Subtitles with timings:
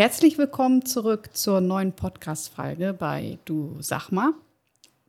[0.00, 4.32] Herzlich willkommen zurück zur neuen Podcast-Folge bei Du Sag mal.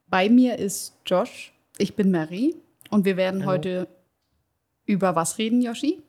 [0.10, 2.58] Bei mir ist Josh, ich bin Marie
[2.90, 3.52] und wir werden Hallo.
[3.54, 3.88] heute
[4.86, 6.04] über was reden, Yoshi?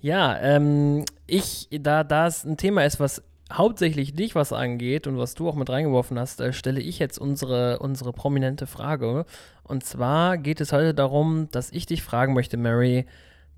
[0.00, 5.18] Ja, ähm, ich, da, da es ein Thema ist, was hauptsächlich dich was angeht und
[5.18, 9.26] was du auch mit reingeworfen hast, äh, stelle ich jetzt unsere, unsere prominente Frage.
[9.64, 13.04] Und zwar geht es heute darum, dass ich dich fragen möchte, Mary,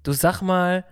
[0.02, 0.84] du sag mal,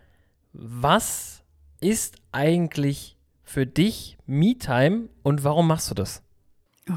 [0.52, 1.43] was
[1.80, 3.16] ist eigentlich
[3.46, 6.20] für dich Me-Time und warum machst du das?
[6.91, 6.95] Oh,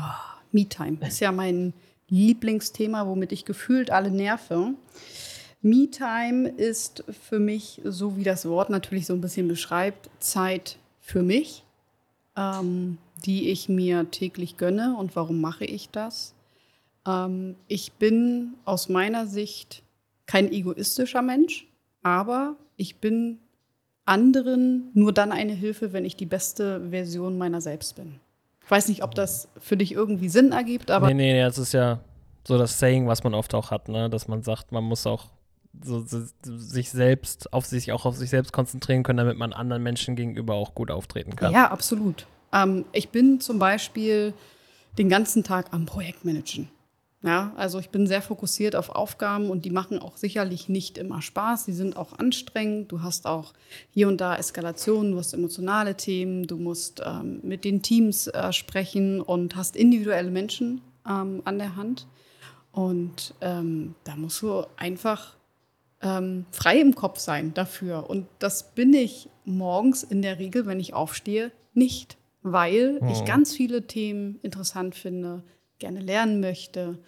[0.51, 1.73] Me-Time ist ja mein
[2.09, 4.73] Lieblingsthema, womit ich gefühlt alle nerve.
[5.61, 11.21] Me-Time ist für mich, so wie das Wort natürlich so ein bisschen beschreibt, Zeit für
[11.21, 11.63] mich,
[12.35, 14.95] ähm, die ich mir täglich gönne.
[14.97, 16.33] Und warum mache ich das?
[17.05, 19.83] Ähm, ich bin aus meiner Sicht
[20.25, 21.67] kein egoistischer Mensch,
[22.01, 23.39] aber ich bin
[24.09, 28.19] anderen nur dann eine Hilfe, wenn ich die beste Version meiner selbst bin.
[28.63, 31.07] Ich weiß nicht, ob das für dich irgendwie Sinn ergibt, aber.
[31.07, 31.99] Nee, nee, nee, das ist ja
[32.45, 34.09] so das Saying, was man oft auch hat, ne?
[34.09, 35.27] dass man sagt, man muss auch
[35.83, 39.83] so, so, sich selbst, auf sich auch auf sich selbst konzentrieren können, damit man anderen
[39.83, 41.53] Menschen gegenüber auch gut auftreten kann.
[41.53, 42.25] Ja, absolut.
[42.51, 44.33] Ähm, ich bin zum Beispiel
[44.97, 46.69] den ganzen Tag am Projektmanagen.
[47.21, 51.21] Ja, also ich bin sehr fokussiert auf Aufgaben und die machen auch sicherlich nicht immer
[51.21, 51.65] Spaß.
[51.65, 52.91] Die sind auch anstrengend.
[52.93, 53.53] Du hast auch
[53.89, 58.53] hier und da Eskalationen, du hast emotionale Themen, du musst ähm, mit den Teams äh,
[58.53, 62.07] sprechen und hast individuelle Menschen ähm, an der Hand.
[62.71, 65.35] Und ähm, da musst du einfach
[66.01, 68.09] ähm, frei im Kopf sein dafür.
[68.09, 73.09] Und das bin ich morgens in der Regel, wenn ich aufstehe, nicht, weil oh.
[73.11, 75.43] ich ganz viele Themen interessant finde,
[75.79, 76.99] gerne lernen möchte.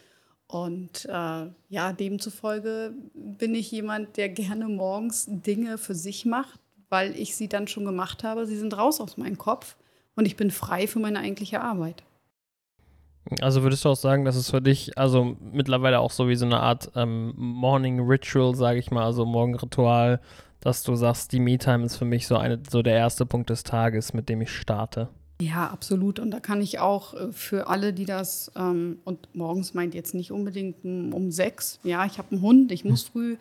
[0.48, 7.18] Und äh, ja, demzufolge bin ich jemand, der gerne morgens Dinge für sich macht, weil
[7.18, 8.46] ich sie dann schon gemacht habe.
[8.46, 9.78] Sie sind raus aus meinem Kopf
[10.16, 12.04] und ich bin frei für meine eigentliche Arbeit.
[13.40, 16.46] Also würdest du auch sagen, dass es für dich also mittlerweile auch so wie so
[16.46, 20.20] eine Art ähm, Morning Ritual, sage ich mal, also Morgenritual,
[20.60, 23.64] dass du sagst, die Me-Time ist für mich so, eine, so der erste Punkt des
[23.64, 25.10] Tages, mit dem ich starte?
[25.42, 26.20] Ja, absolut.
[26.20, 30.14] Und da kann ich auch äh, für alle, die das, ähm, und morgens meint jetzt
[30.14, 33.38] nicht unbedingt um sechs, ja, ich habe einen Hund, ich muss früh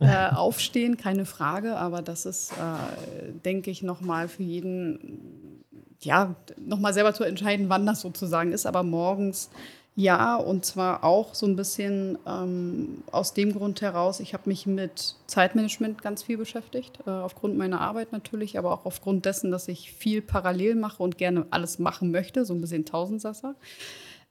[0.00, 5.62] äh, aufstehen, keine Frage, aber das ist, äh, denke ich, nochmal für jeden
[6.00, 9.50] ja, nochmal selber zu entscheiden, wann das sozusagen ist, aber morgens
[9.98, 14.66] ja, und zwar auch so ein bisschen ähm, aus dem Grund heraus, ich habe mich
[14.66, 19.68] mit Zeitmanagement ganz viel beschäftigt, äh, aufgrund meiner Arbeit natürlich, aber auch aufgrund dessen, dass
[19.68, 23.54] ich viel parallel mache und gerne alles machen möchte, so ein bisschen Tausendsasser.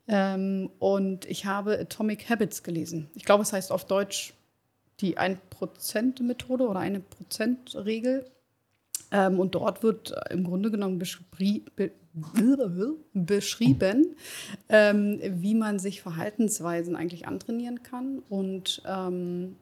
[0.08, 3.10] Ähm, und ich habe Atomic Habits gelesen.
[3.16, 4.36] Ich glaube, es heißt auf Deutsch
[5.00, 8.30] die 1%-Methode oder eine Prozent-Regel.
[9.12, 11.92] Ähm, und dort wird äh, im Grunde genommen beschri be
[13.14, 14.16] beschrieben,
[14.70, 19.58] ähm, wie man sich Verhaltensweisen eigentlich antrainieren kann und ähm,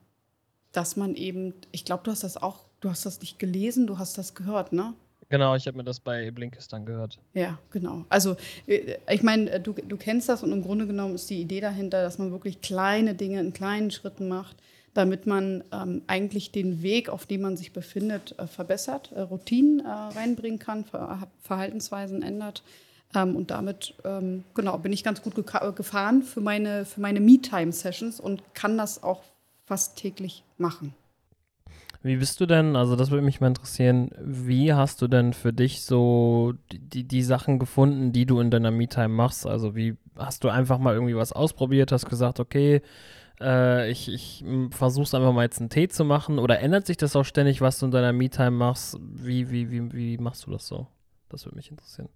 [0.71, 3.97] dass man eben, ich glaube, du hast das auch, du hast das nicht gelesen, du
[3.97, 4.93] hast das gehört, ne?
[5.29, 7.17] Genau, ich habe mir das bei Blinkist dann gehört.
[7.33, 8.05] Ja, genau.
[8.09, 8.35] Also
[8.67, 12.03] äh, ich meine, du, du kennst das und im Grunde genommen ist die Idee dahinter,
[12.03, 14.57] dass man wirklich kleine Dinge in kleinen Schritten macht
[14.93, 19.79] damit man ähm, eigentlich den Weg, auf dem man sich befindet, äh, verbessert, äh, Routinen
[19.79, 22.63] äh, reinbringen kann, Ver Verhaltensweisen ändert.
[23.15, 28.19] Ähm, und damit, ähm, genau, bin ich ganz gut gefahren für meine, für meine Me-Time-Sessions
[28.19, 29.21] und kann das auch
[29.65, 30.93] fast täglich machen.
[32.05, 35.53] Wie bist du denn, also das würde mich mal interessieren, wie hast du denn für
[35.53, 39.47] dich so die, die Sachen gefunden, die du in deiner Me-Time machst?
[39.47, 42.81] Also wie hast du einfach mal irgendwie was ausprobiert, hast gesagt, okay,
[43.43, 46.39] äh, ich ich versuche einfach mal jetzt einen Tee zu machen.
[46.39, 48.97] Oder ändert sich das auch ständig, was du in deiner Me-Time machst?
[49.01, 50.87] Wie, wie, wie, wie machst du das so?
[51.29, 52.09] Das würde mich interessieren.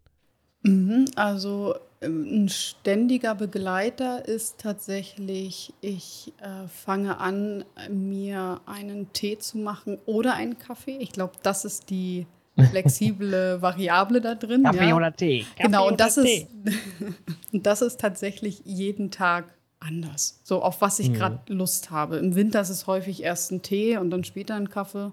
[0.64, 9.38] Mhm, also ähm, ein ständiger Begleiter ist tatsächlich, ich äh, fange an, mir einen Tee
[9.38, 10.98] zu machen oder einen Kaffee.
[10.98, 12.28] Ich glaube, das ist die
[12.72, 14.64] flexible Variable da drin.
[14.64, 14.96] Kaffee ja.
[14.96, 15.46] oder Tee.
[15.56, 16.48] Kaffee genau, und das, Tee.
[16.66, 20.40] Ist, das ist tatsächlich jeden Tag anders.
[20.44, 21.14] So auf was ich mhm.
[21.14, 22.18] gerade Lust habe.
[22.18, 25.12] Im Winter ist es häufig erst ein Tee und dann später ein Kaffee.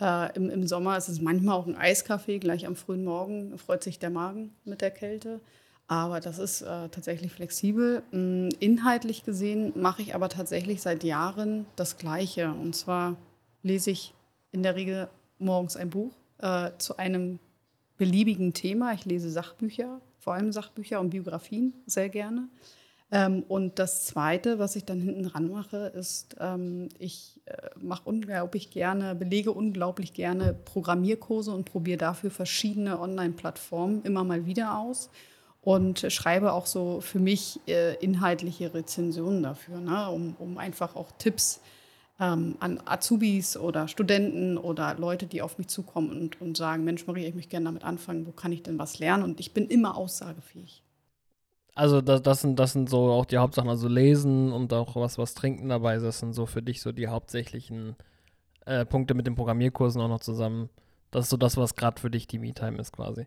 [0.00, 3.84] Äh, im, Im Sommer ist es manchmal auch ein Eiskaffee, gleich am frühen Morgen freut
[3.84, 5.40] sich der Magen mit der Kälte.
[5.86, 8.02] Aber das ist äh, tatsächlich flexibel.
[8.12, 12.52] Ähm, inhaltlich gesehen mache ich aber tatsächlich seit Jahren das Gleiche.
[12.52, 13.16] Und zwar
[13.62, 14.14] lese ich
[14.50, 15.08] in der Regel
[15.38, 17.38] morgens ein Buch äh, zu einem
[17.98, 18.94] beliebigen Thema.
[18.94, 22.48] Ich lese Sachbücher, vor allem Sachbücher und Biografien sehr gerne.
[23.14, 28.02] Ähm, und das Zweite, was ich dann hinten dran mache, ist, ähm, ich äh, mache
[28.06, 35.10] unglaublich gerne, belege unglaublich gerne Programmierkurse und probiere dafür verschiedene Online-Plattformen immer mal wieder aus
[35.62, 40.10] und schreibe auch so für mich äh, inhaltliche Rezensionen dafür, ne?
[40.10, 41.60] um, um einfach auch Tipps
[42.18, 47.06] ähm, an Azubis oder Studenten oder Leute, die auf mich zukommen und, und sagen, Mensch
[47.06, 49.22] Maria, ich möchte gerne damit anfangen, wo kann ich denn was lernen?
[49.22, 50.82] Und ich bin immer aussagefähig.
[51.74, 55.18] Also das, das, sind, das sind so auch die Hauptsachen, also lesen und auch was,
[55.18, 57.96] was trinken dabei, das sind so für dich so die hauptsächlichen
[58.64, 60.70] äh, Punkte mit den Programmierkursen auch noch zusammen.
[61.10, 63.26] Das ist so das, was gerade für dich die Me-Time ist quasi.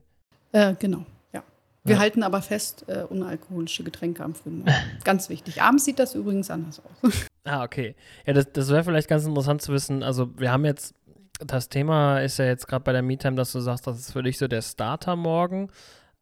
[0.54, 1.44] Äh, genau, ja.
[1.84, 2.02] Wir ja.
[2.02, 4.74] halten aber fest, äh, unalkoholische Getränke am frühen Morgen.
[5.04, 5.62] ganz wichtig.
[5.62, 7.28] Abends sieht das übrigens anders aus.
[7.44, 7.96] ah, okay.
[8.26, 10.04] Ja, das, das wäre vielleicht ganz interessant zu wissen.
[10.04, 10.96] Also wir haben jetzt,
[11.40, 14.24] das Thema ist ja jetzt gerade bei der Me-Time, dass du sagst, das ist für
[14.24, 15.70] dich so der Starter morgen.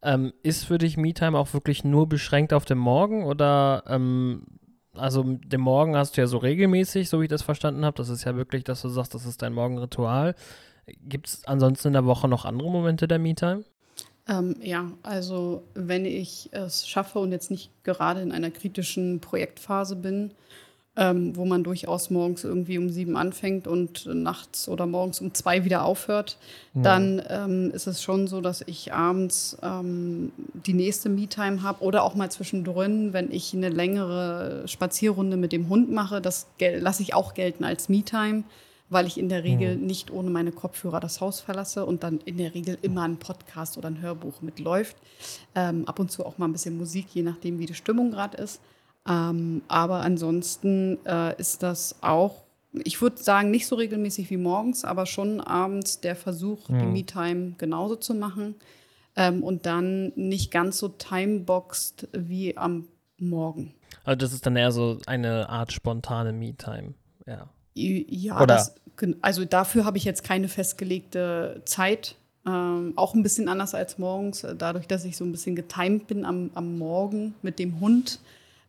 [0.06, 4.44] Ähm, ist für dich MeTime auch wirklich nur beschränkt auf den Morgen oder ähm,
[4.94, 7.98] also den Morgen hast du ja so regelmäßig, so wie ich das verstanden habe.
[7.98, 10.36] Das ist ja wirklich, dass du sagst, das ist dein Morgenritual.
[11.02, 13.64] Gibt es ansonsten in der Woche noch andere Momente der MeTime?
[14.28, 19.96] Ähm, ja, also wenn ich es schaffe und jetzt nicht gerade in einer kritischen Projektphase
[19.96, 20.34] bin,
[20.98, 25.66] ähm, wo man durchaus morgens irgendwie um sieben anfängt und nachts oder morgens um zwei
[25.66, 26.38] wieder aufhört,
[26.74, 26.82] ja.
[26.82, 32.04] dann ähm, ist es schon so, dass ich abends ähm, die nächste Me-Time habe oder
[32.04, 37.14] auch mal zwischendrin, wenn ich eine längere Spazierrunde mit dem Hund mache, das lasse ich
[37.14, 38.44] auch gelten als Me-Time
[38.90, 39.86] weil ich in der Regel mhm.
[39.86, 43.78] nicht ohne meine Kopfhörer das Haus verlasse und dann in der Regel immer ein Podcast
[43.78, 44.96] oder ein Hörbuch mitläuft.
[45.56, 48.38] Ähm, ab und zu auch mal ein bisschen Musik, je nachdem, wie die Stimmung gerade
[48.38, 48.62] ist.
[49.08, 52.44] Ähm, aber ansonsten äh, ist das auch,
[52.74, 56.80] ich würde sagen, nicht so regelmäßig wie morgens, aber schon abends der Versuch, mhm.
[56.80, 58.56] die Me-Time genauso zu machen.
[59.16, 62.88] Ähm, und dann nicht ganz so timeboxed wie am
[63.18, 63.74] Morgen.
[64.04, 67.48] Also das ist dann eher so eine Art spontane Me-Time, ja.
[67.78, 68.48] Ja, Oder?
[68.48, 68.76] Das,
[69.22, 72.16] also dafür habe ich jetzt keine festgelegte Zeit.
[72.48, 76.26] Ähm, auch ein bisschen anders als morgens, dadurch, dass ich so ein bisschen getimed bin
[76.26, 78.20] am, am Morgen mit dem Hund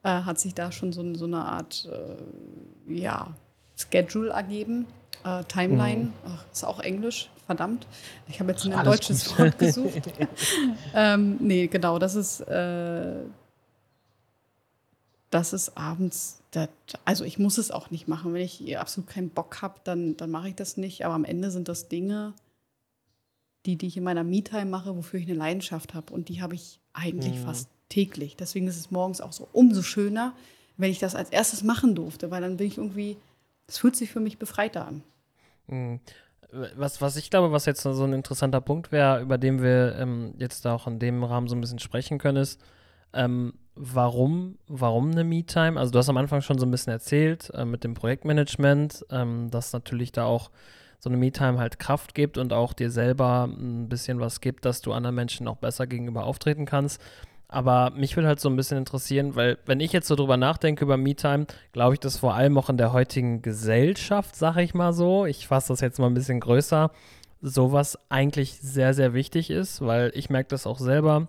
[0.07, 3.35] äh, hat sich da schon so, so eine Art äh, ja,
[3.75, 4.87] Schedule ergeben.
[5.25, 6.13] Äh, Timeline, mhm.
[6.25, 7.89] Ach, ist auch Englisch, verdammt.
[8.29, 9.39] Ich habe jetzt ein Alles deutsches gut.
[9.39, 10.03] Wort gesucht.
[10.95, 13.17] ähm, nee, genau, das ist, äh,
[15.31, 16.41] das ist abends,
[17.05, 18.33] also ich muss es auch nicht machen.
[18.33, 21.05] Wenn ich absolut keinen Bock habe, dann, dann mache ich das nicht.
[21.05, 22.33] Aber am Ende sind das Dinge,
[23.67, 26.15] die, die ich in meiner Me-Time mache, wofür ich eine Leidenschaft habe.
[26.15, 27.45] Und die habe ich eigentlich mhm.
[27.45, 28.37] fast täglich.
[28.37, 30.35] Deswegen ist es morgens auch so umso schöner,
[30.77, 33.17] wenn ich das als erstes machen durfte, weil dann bin ich irgendwie,
[33.67, 35.03] es fühlt sich für mich befreiter an.
[35.67, 36.01] Mhm.
[36.77, 40.35] Was, was ich glaube, was jetzt so ein interessanter Punkt wäre, über den wir ähm,
[40.39, 42.61] jetzt auch in dem Rahmen so ein bisschen sprechen können, ist,
[43.13, 45.79] ähm, warum, warum eine Me-Time?
[45.79, 49.51] Also du hast am Anfang schon so ein bisschen erzählt äh, mit dem Projektmanagement, ähm,
[49.51, 50.51] dass natürlich da auch
[50.99, 54.81] so eine Me-Time halt Kraft gibt und auch dir selber ein bisschen was gibt, dass
[54.81, 57.01] du anderen Menschen auch besser gegenüber auftreten kannst.
[57.49, 60.85] Aber mich würde halt so ein bisschen interessieren, weil wenn ich jetzt so drüber nachdenke
[60.85, 64.93] über MeTime, glaube ich, dass vor allem auch in der heutigen Gesellschaft, sage ich mal
[64.93, 66.91] so, ich fasse das jetzt mal ein bisschen größer,
[67.41, 71.29] sowas eigentlich sehr, sehr wichtig ist, weil ich merke das auch selber.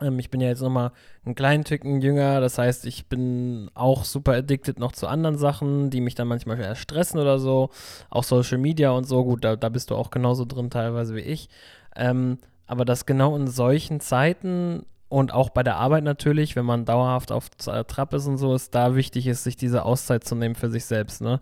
[0.00, 0.90] Ähm, ich bin ja jetzt nochmal
[1.24, 5.90] einen kleinen Tücken jünger, das heißt, ich bin auch super addicted noch zu anderen Sachen,
[5.90, 7.70] die mich dann manchmal eher stressen oder so.
[8.10, 11.20] Auch Social Media und so, gut, da, da bist du auch genauso drin teilweise wie
[11.20, 11.48] ich.
[11.94, 16.84] Ähm, aber dass genau in solchen Zeiten und auch bei der Arbeit natürlich, wenn man
[16.84, 20.54] dauerhaft auf Trab ist und so, ist da wichtig ist, sich diese Auszeit zu nehmen
[20.54, 21.20] für sich selbst.
[21.20, 21.40] Ne?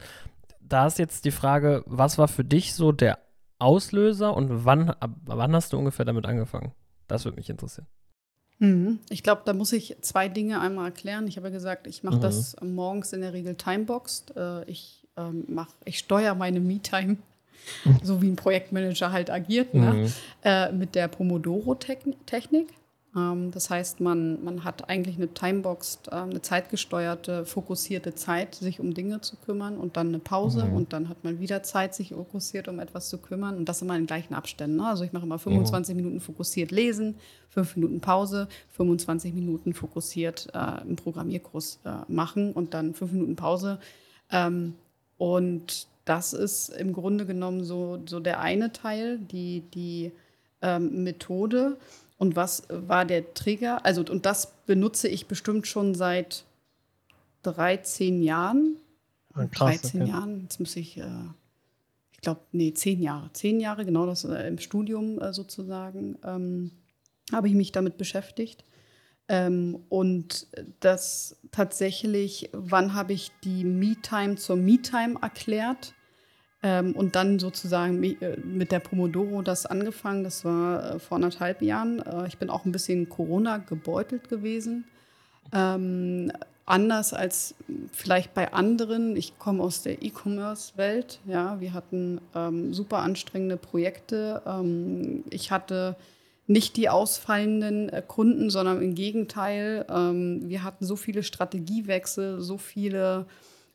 [0.61, 3.19] Da ist jetzt die Frage, was war für dich so der
[3.59, 6.73] Auslöser und wann, ab, wann hast du ungefähr damit angefangen?
[7.09, 7.87] Das würde mich interessieren.
[8.59, 8.99] Mhm.
[9.09, 11.27] Ich glaube, da muss ich zwei Dinge einmal erklären.
[11.27, 12.21] Ich habe ja gesagt, ich mache mhm.
[12.21, 14.37] das morgens in der Regel timeboxed.
[14.37, 17.17] Äh, ich, ähm, ich steuere meine Me-Time
[18.03, 19.93] so wie ein Projektmanager halt agiert, ne?
[19.93, 20.13] mhm.
[20.43, 22.69] äh, mit der Pomodoro-Technik.
[23.17, 28.81] Ähm, das heißt, man, man hat eigentlich eine Timeboxed, äh, eine zeitgesteuerte, fokussierte Zeit, sich
[28.81, 30.75] um Dinge zu kümmern und dann eine Pause mhm.
[30.75, 33.97] und dann hat man wieder Zeit, sich fokussiert um etwas zu kümmern und das immer
[33.97, 34.77] in gleichen Abständen.
[34.77, 34.87] Ne?
[34.87, 36.03] Also ich mache immer 25 mhm.
[36.03, 37.17] Minuten fokussiert lesen,
[37.51, 43.37] 5 Minuten Pause, 25 Minuten fokussiert äh, einen Programmierkurs äh, machen und dann 5 Minuten
[43.37, 43.79] Pause.
[44.31, 44.75] Ähm,
[45.19, 50.13] und das ist im Grunde genommen so, so der eine Teil, die, die
[50.61, 51.77] ähm, Methode.
[52.25, 53.85] Und was war der Trigger?
[53.85, 56.47] Also, und das benutze ich bestimmt schon seit
[57.43, 58.77] 13 Jahren.
[59.35, 60.11] Ah, krass, 13 okay.
[60.11, 61.05] Jahren, jetzt muss ich, äh,
[62.13, 63.31] ich glaube, nee, 10 Jahre.
[63.35, 66.71] 10 Jahre, genau das äh, im Studium äh, sozusagen, ähm,
[67.31, 68.65] habe ich mich damit beschäftigt.
[69.29, 70.47] Ähm, und
[70.81, 75.93] das tatsächlich, wann habe ich die Me-Time zur Me-Time erklärt?
[76.65, 80.25] Ähm, und dann sozusagen äh, mit der Pomodoro das angefangen.
[80.25, 82.01] Das war äh, vor anderthalb Jahren.
[82.01, 84.85] Äh, ich bin auch ein bisschen Corona gebeutelt gewesen.
[85.53, 86.33] Ähm,
[86.65, 87.55] anders als
[87.93, 89.15] vielleicht bei anderen.
[89.15, 91.21] Ich komme aus der E-Commerce-Welt.
[91.27, 94.41] Ja, wir hatten ähm, super anstrengende Projekte.
[94.47, 95.97] Ähm, ich hatte
[96.47, 99.85] nicht die ausfallenden äh, Kunden, sondern im Gegenteil.
[99.91, 103.27] Ähm, wir hatten so viele Strategiewechsel, so viele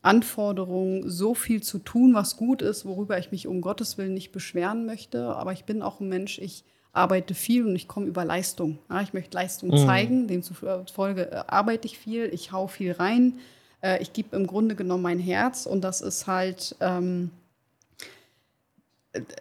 [0.01, 4.31] Anforderungen, so viel zu tun, was gut ist, worüber ich mich um Gottes Willen nicht
[4.31, 5.35] beschweren möchte.
[5.35, 6.63] Aber ich bin auch ein Mensch, ich
[6.93, 8.79] arbeite viel und ich komme über Leistung.
[8.89, 9.85] Ja, ich möchte Leistung mhm.
[9.85, 13.39] zeigen, demzufolge äh, arbeite ich viel, ich hau viel rein.
[13.81, 17.31] Äh, ich gebe im Grunde genommen mein Herz und das ist halt ähm,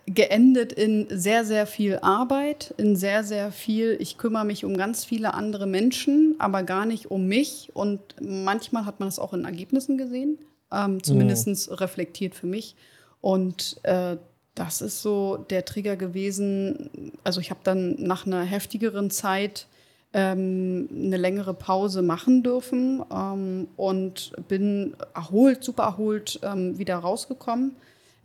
[0.07, 5.05] geendet in sehr, sehr viel Arbeit, in sehr, sehr viel, ich kümmere mich um ganz
[5.05, 7.71] viele andere Menschen, aber gar nicht um mich.
[7.75, 10.39] Und manchmal hat man es auch in Ergebnissen gesehen,
[10.73, 11.75] ähm, zumindest mhm.
[11.75, 12.77] reflektiert für mich.
[13.21, 14.17] Und äh,
[14.55, 17.13] das ist so der Trigger gewesen.
[17.23, 19.67] Also ich habe dann nach einer heftigeren Zeit
[20.15, 27.77] ähm, eine längere Pause machen dürfen ähm, und bin erholt, super erholt ähm, wieder rausgekommen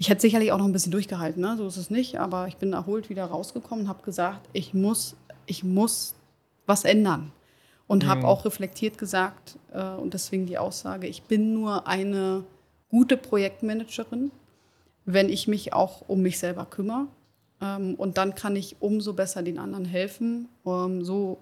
[0.03, 1.55] ich hätte sicherlich auch noch ein bisschen durchgehalten, ne?
[1.55, 5.15] so ist es nicht, aber ich bin erholt wieder rausgekommen und habe gesagt, ich muss,
[5.45, 6.15] ich muss
[6.65, 7.31] was ändern.
[7.87, 8.09] Und mhm.
[8.09, 12.43] habe auch reflektiert gesagt, äh, und deswegen die Aussage, ich bin nur eine
[12.89, 14.31] gute Projektmanagerin,
[15.05, 17.07] wenn ich mich auch um mich selber kümmere.
[17.61, 20.49] Ähm, und dann kann ich umso besser den anderen helfen.
[20.63, 21.39] Um, so,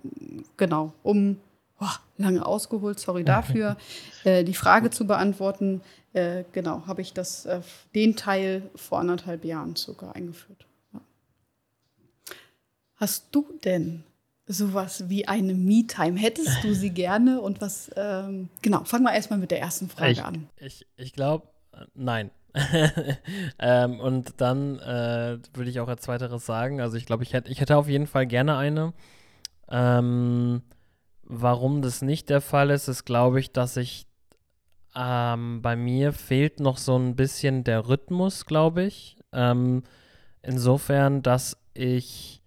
[0.57, 1.37] genau, um
[1.79, 1.85] oh,
[2.19, 3.75] lange ausgeholt, sorry dafür,
[4.23, 5.81] äh, die Frage zu beantworten.
[6.13, 7.61] Äh, genau, habe ich das, äh,
[7.95, 10.65] den Teil vor anderthalb Jahren sogar eingeführt.
[10.93, 11.01] Ja.
[12.95, 14.03] Hast du denn
[14.45, 16.19] sowas wie eine Me-Time?
[16.19, 20.11] Hättest du sie gerne und was, ähm, genau, fangen wir erstmal mit der ersten Frage
[20.11, 20.49] ich, an.
[20.57, 22.31] Ich, ich glaube, äh, nein.
[23.59, 27.49] ähm, und dann äh, würde ich auch als weiteres sagen, also ich glaube, ich hätte,
[27.49, 28.93] ich hätte auf jeden Fall gerne eine.
[29.69, 30.61] Ähm,
[31.23, 34.05] warum das nicht der Fall ist, ist, glaube ich, dass ich
[34.95, 39.17] ähm, bei mir fehlt noch so ein bisschen der Rhythmus, glaube ich.
[39.33, 39.83] Ähm,
[40.41, 42.41] insofern, dass ich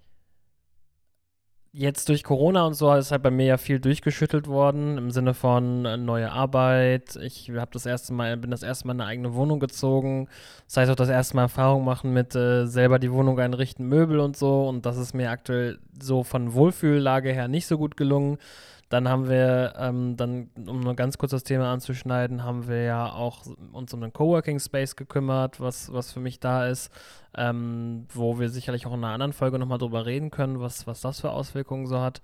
[1.77, 5.35] jetzt durch Corona und so ist halt bei mir ja viel durchgeschüttelt worden im Sinne
[5.35, 7.17] von äh, neue Arbeit.
[7.17, 10.29] Ich habe das erste Mal, bin das erste Mal in eine eigene Wohnung gezogen.
[10.67, 14.21] Das heißt auch das erste Mal Erfahrung machen mit äh, selber die Wohnung einrichten, Möbel
[14.21, 14.69] und so.
[14.69, 18.39] Und das ist mir aktuell so von Wohlfühllage her nicht so gut gelungen.
[18.89, 23.13] Dann haben wir, ähm, dann, um nur ganz kurz das Thema anzuschneiden, haben wir ja
[23.13, 26.93] auch uns um den Coworking Space gekümmert, was, was für mich da ist,
[27.37, 31.01] ähm, wo wir sicherlich auch in einer anderen Folge nochmal drüber reden können, was, was
[31.01, 32.23] das für Auswirkungen so hat.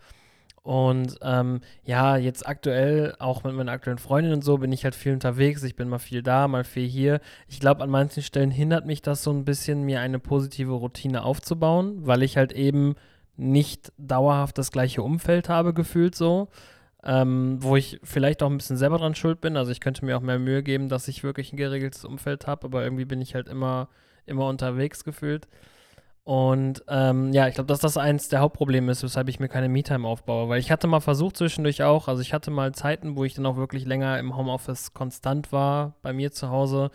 [0.62, 4.94] Und ähm, ja, jetzt aktuell, auch mit meiner aktuellen Freundin und so, bin ich halt
[4.94, 5.62] viel unterwegs.
[5.62, 7.20] Ich bin mal viel da, mal viel hier.
[7.48, 11.22] Ich glaube, an manchen Stellen hindert mich das so ein bisschen, mir eine positive Routine
[11.24, 12.94] aufzubauen, weil ich halt eben
[13.40, 16.48] nicht dauerhaft das gleiche Umfeld habe, gefühlt so.
[17.02, 19.56] Ähm, wo ich vielleicht auch ein bisschen selber dran schuld bin.
[19.56, 22.66] Also ich könnte mir auch mehr Mühe geben, dass ich wirklich ein geregeltes Umfeld habe,
[22.66, 23.88] aber irgendwie bin ich halt immer,
[24.26, 25.48] immer unterwegs gefühlt.
[26.24, 29.70] Und ähm, ja, ich glaube, dass das eins der Hauptprobleme ist, weshalb ich mir keine
[29.70, 30.50] Me-Time aufbaue.
[30.50, 33.46] Weil ich hatte mal versucht zwischendurch auch, also ich hatte mal Zeiten, wo ich dann
[33.46, 36.90] auch wirklich länger im Homeoffice konstant war, bei mir zu Hause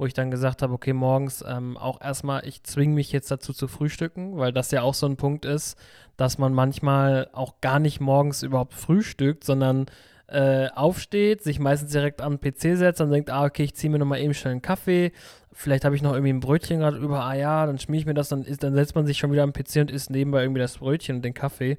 [0.00, 3.52] wo ich dann gesagt habe, okay, morgens ähm, auch erstmal, ich zwinge mich jetzt dazu
[3.52, 5.76] zu frühstücken, weil das ja auch so ein Punkt ist,
[6.16, 9.84] dass man manchmal auch gar nicht morgens überhaupt frühstückt, sondern
[10.28, 13.98] äh, aufsteht, sich meistens direkt am PC setzt und denkt, ah, okay, ich ziehe mir
[13.98, 15.12] nochmal eben schnell einen Kaffee,
[15.52, 18.14] vielleicht habe ich noch irgendwie ein Brötchen gerade über, ah ja, dann schmier ich mir
[18.14, 20.62] das, dann, ist, dann setzt man sich schon wieder am PC und isst nebenbei irgendwie
[20.62, 21.76] das Brötchen und den Kaffee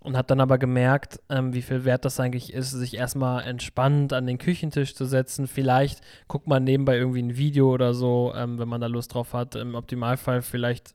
[0.00, 4.12] und hat dann aber gemerkt, ähm, wie viel wert das eigentlich ist, sich erstmal entspannt
[4.12, 5.46] an den Küchentisch zu setzen.
[5.46, 9.34] Vielleicht guckt man nebenbei irgendwie ein Video oder so, ähm, wenn man da Lust drauf
[9.34, 9.56] hat.
[9.56, 10.94] Im Optimalfall vielleicht,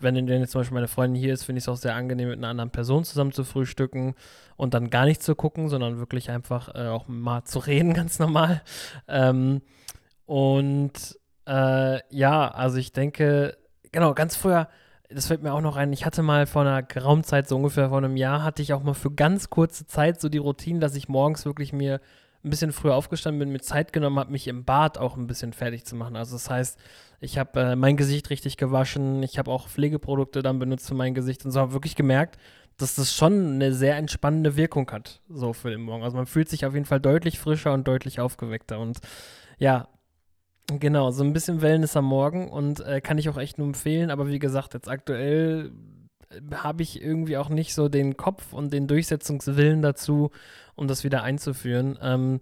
[0.00, 2.28] wenn denn jetzt zum Beispiel meine Freundin hier ist, finde ich es auch sehr angenehm,
[2.28, 4.14] mit einer anderen Person zusammen zu frühstücken
[4.56, 8.18] und dann gar nicht zu gucken, sondern wirklich einfach äh, auch mal zu reden, ganz
[8.18, 8.60] normal.
[9.08, 9.62] Ähm,
[10.26, 13.56] und äh, ja, also ich denke,
[13.92, 14.68] genau, ganz früher
[15.14, 17.88] das fällt mir auch noch ein, ich hatte mal vor einer geraumen Zeit, so ungefähr
[17.88, 20.94] vor einem Jahr, hatte ich auch mal für ganz kurze Zeit so die Routine, dass
[20.94, 22.00] ich morgens wirklich mir
[22.44, 25.52] ein bisschen früher aufgestanden bin, mir Zeit genommen habe, mich im Bad auch ein bisschen
[25.52, 26.16] fertig zu machen.
[26.16, 26.78] Also das heißt,
[27.20, 31.14] ich habe äh, mein Gesicht richtig gewaschen, ich habe auch Pflegeprodukte dann benutzt für mein
[31.14, 32.38] Gesicht und so habe wirklich gemerkt,
[32.78, 36.02] dass das schon eine sehr entspannende Wirkung hat, so für den Morgen.
[36.02, 38.98] Also man fühlt sich auf jeden Fall deutlich frischer und deutlich aufgeweckter und
[39.58, 39.86] ja,
[40.78, 44.10] Genau, so ein bisschen Wellness am Morgen und äh, kann ich auch echt nur empfehlen.
[44.10, 45.72] Aber wie gesagt, jetzt aktuell
[46.54, 50.30] habe ich irgendwie auch nicht so den Kopf und den Durchsetzungswillen dazu,
[50.74, 51.98] um das wieder einzuführen.
[52.00, 52.40] Ähm,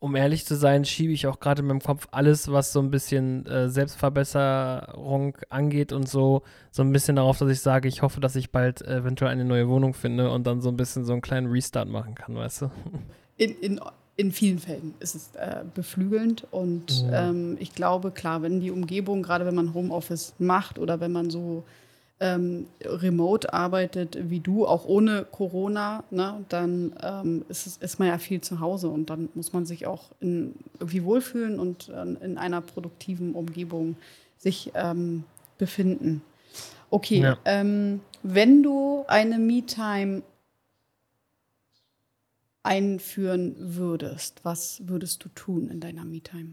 [0.00, 2.90] um ehrlich zu sein, schiebe ich auch gerade in meinem Kopf alles, was so ein
[2.90, 8.20] bisschen äh, Selbstverbesserung angeht und so, so ein bisschen darauf, dass ich sage, ich hoffe,
[8.20, 11.12] dass ich bald äh, eventuell eine neue Wohnung finde und dann so ein bisschen so
[11.12, 12.70] einen kleinen Restart machen kann, weißt du?
[13.36, 13.80] In, in,
[14.18, 17.30] in vielen Fällen ist es äh, beflügelnd und ja.
[17.30, 21.30] ähm, ich glaube, klar, wenn die Umgebung, gerade wenn man Homeoffice macht oder wenn man
[21.30, 21.62] so
[22.18, 28.08] ähm, remote arbeitet wie du, auch ohne Corona, ne, dann ähm, ist, es, ist man
[28.08, 32.24] ja viel zu Hause und dann muss man sich auch in, irgendwie wohlfühlen und äh,
[32.24, 33.94] in einer produktiven Umgebung
[34.36, 35.22] sich ähm,
[35.58, 36.22] befinden.
[36.90, 37.38] Okay, ja.
[37.44, 40.22] Ähm, wenn du eine Me-Time
[42.68, 46.52] einführen würdest, was würdest du tun in deiner Me-Time?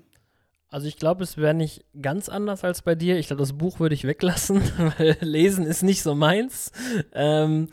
[0.70, 3.18] Also ich glaube, es wäre nicht ganz anders als bei dir.
[3.18, 4.62] Ich glaube, das Buch würde ich weglassen,
[4.98, 6.72] weil Lesen ist nicht so meins.
[7.14, 7.68] Ähm,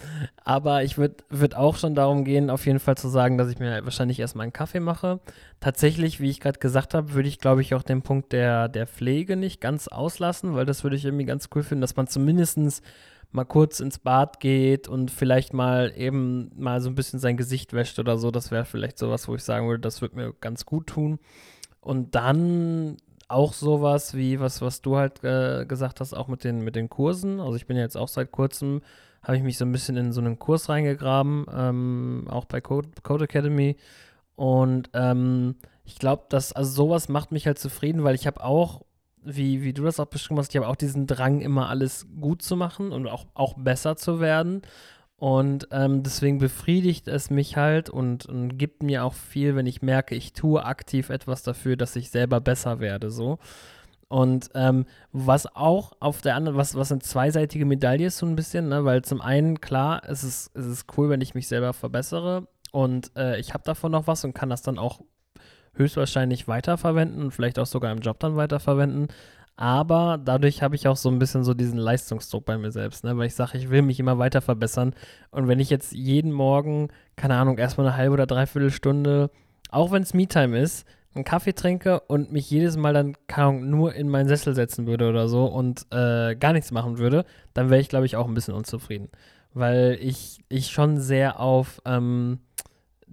[0.45, 3.61] aber ich würde würd auch schon darum gehen, auf jeden Fall zu sagen, dass ich
[3.61, 5.21] mir wahrscheinlich erstmal einen Kaffee mache.
[5.61, 8.89] Tatsächlich, wie ich gerade gesagt habe, würde ich, glaube ich, auch den Punkt der, der
[8.89, 12.83] Pflege nicht ganz auslassen, weil das würde ich irgendwie ganz cool finden, dass man zumindest
[13.33, 17.73] mal kurz ins Bad geht und vielleicht mal eben mal so ein bisschen sein Gesicht
[17.73, 18.31] wäscht oder so.
[18.31, 21.19] Das wäre vielleicht sowas, wo ich sagen würde, das würde mir ganz gut tun.
[21.81, 22.97] Und dann
[23.29, 26.89] auch sowas wie, was, was du halt äh, gesagt hast, auch mit den, mit den
[26.89, 27.41] Kursen.
[27.41, 28.83] Also ich bin ja jetzt auch seit kurzem,
[29.23, 32.91] habe ich mich so ein bisschen in so einen Kurs reingegraben, ähm, auch bei Code,
[33.03, 33.77] Code Academy.
[34.37, 38.83] Und ähm, ich glaube, dass, also sowas macht mich halt zufrieden, weil ich habe auch,
[39.25, 42.43] wie, wie du das auch beschrieben hast, ich habe auch diesen Drang, immer alles gut
[42.43, 44.63] zu machen und auch, auch besser zu werden.
[45.17, 49.81] Und ähm, deswegen befriedigt es mich halt und, und, gibt mir auch viel, wenn ich
[49.81, 53.09] merke, ich tue aktiv etwas dafür, dass ich selber besser werde.
[53.13, 53.39] So.
[54.09, 58.35] Und ähm, was auch auf der anderen, was, was eine zweiseitige Medaille ist, so ein
[58.35, 58.85] bisschen, ne?
[58.85, 63.13] weil zum einen, klar, es ist, es ist cool, wenn ich mich selber verbessere und
[63.17, 65.03] äh, ich habe davon noch was und kann das dann auch
[65.75, 69.09] höchstwahrscheinlich weiterverwenden und vielleicht auch sogar im Job dann weiterverwenden.
[69.57, 73.17] Aber dadurch habe ich auch so ein bisschen so diesen Leistungsdruck bei mir selbst, ne?
[73.17, 74.95] weil ich sage, ich will mich immer weiter verbessern.
[75.31, 79.31] Und wenn ich jetzt jeden Morgen, keine Ahnung, erstmal eine halbe oder dreiviertel Stunde,
[79.71, 83.95] auch wenn es Me-Time ist, einen Kaffee trinke und mich jedes Mal dann Ahnung, nur
[83.95, 87.81] in meinen Sessel setzen würde oder so und äh, gar nichts machen würde, dann wäre
[87.81, 89.11] ich, glaube ich, auch ein bisschen unzufrieden.
[89.53, 92.41] Weil ich, ich schon sehr auf ähm,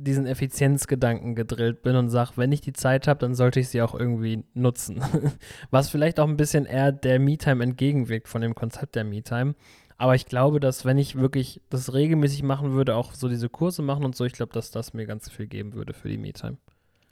[0.03, 3.81] diesen Effizienzgedanken gedrillt bin und sage, wenn ich die Zeit habe, dann sollte ich sie
[3.81, 5.01] auch irgendwie nutzen.
[5.71, 9.55] Was vielleicht auch ein bisschen eher der Me-Time entgegenwirkt von dem Konzept der Me-Time.
[9.97, 13.81] Aber ich glaube, dass wenn ich wirklich das regelmäßig machen würde, auch so diese Kurse
[13.81, 16.57] machen und so, ich glaube, dass das mir ganz viel geben würde für die Me-Time.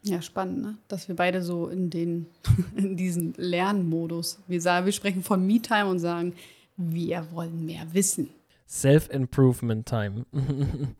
[0.03, 0.77] Ja, spannend, ne?
[0.87, 2.27] dass wir beide so in, den,
[2.75, 6.33] in diesen Lernmodus, wir, sagen, wir sprechen von Me-Time und sagen,
[6.77, 8.29] wir wollen mehr wissen.
[8.69, 10.25] Self-Improvement-Time.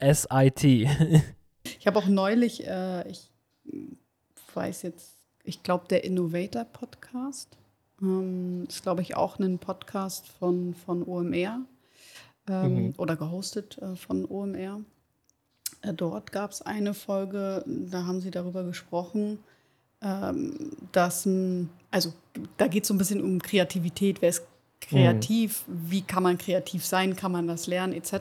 [0.00, 0.64] SIT.
[0.64, 3.30] ich habe auch neulich, äh, ich
[4.54, 7.56] weiß jetzt, ich glaube, der Innovator Podcast.
[8.00, 11.60] Ähm, ist, glaube ich, auch ein Podcast von, von OMR
[12.48, 12.94] ähm, mhm.
[12.98, 14.80] oder gehostet äh, von OMR.
[15.82, 19.38] Äh, dort gab es eine Folge, da haben sie darüber gesprochen,
[20.02, 21.26] ähm, dass,
[21.90, 22.12] also
[22.56, 24.20] da geht es so ein bisschen um Kreativität.
[24.20, 24.46] Wer ist
[24.80, 25.64] kreativ?
[25.66, 25.90] Mhm.
[25.90, 27.16] Wie kann man kreativ sein?
[27.16, 27.92] Kann man das lernen?
[27.92, 28.12] Etc.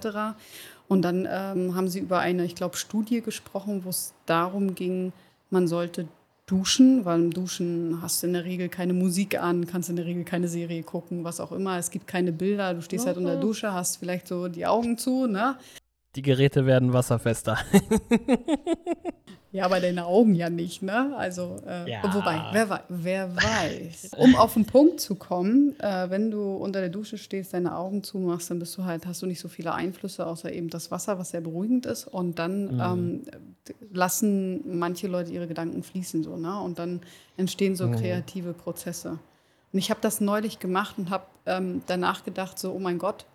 [0.87, 5.13] Und dann ähm, haben sie über eine, ich glaube, Studie gesprochen, wo es darum ging,
[5.49, 6.07] man sollte
[6.45, 10.05] duschen, weil im Duschen hast du in der Regel keine Musik an, kannst in der
[10.05, 11.77] Regel keine Serie gucken, was auch immer.
[11.77, 14.97] Es gibt keine Bilder, du stehst halt unter der Dusche, hast vielleicht so die Augen
[14.97, 15.57] zu, ne?
[16.15, 17.57] Die Geräte werden wasserfester.
[19.55, 21.15] Ja, aber deine Augen ja nicht, ne?
[21.15, 22.13] Also, äh, ja.
[22.13, 24.11] wobei, wer, wer weiß.
[24.17, 28.03] Um auf den Punkt zu kommen, äh, wenn du unter der Dusche stehst, deine Augen
[28.03, 31.19] zumachst, dann bist du halt, hast du nicht so viele Einflüsse, außer eben das Wasser,
[31.19, 32.05] was sehr beruhigend ist.
[32.05, 32.81] Und dann mhm.
[32.81, 33.21] ähm,
[33.93, 36.59] lassen manche Leute ihre Gedanken fließen, so, ne?
[36.59, 36.99] Und dann
[37.37, 37.95] entstehen so mhm.
[37.95, 39.19] kreative Prozesse.
[39.71, 43.25] Und ich habe das neulich gemacht und habe ähm, danach gedacht, so, oh mein Gott,